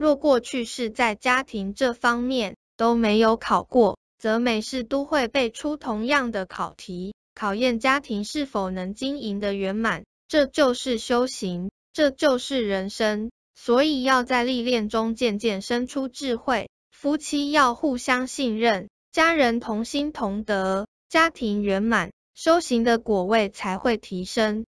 [0.00, 10.04] 若过去是在家庭这方面都没有考过，则每事都会被出同样的考题，考验家庭是否能经营的圆满。
[10.26, 13.30] 这就是修行，这就是人生。
[13.54, 16.70] 所以要在历练中渐渐生出智慧。
[16.90, 24.64] 夫妻要互相信任，家人同心同德，家庭圆满，修行的果位才会提升。